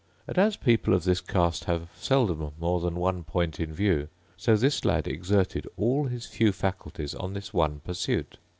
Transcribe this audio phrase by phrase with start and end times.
[0.27, 4.55] And as people of this cast have seldom more than one point in view, so
[4.55, 8.37] this lad exerted all his few faculties on this one pursuit.